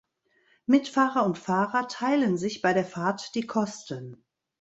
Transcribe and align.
Mitfahrer 0.65 1.23
und 1.27 1.37
Fahrer 1.37 1.87
teilen 1.87 2.35
sich 2.35 2.63
bei 2.63 2.73
der 2.73 2.85
Fahrt 2.85 3.35
die 3.35 3.45
Kosten. 3.45 4.25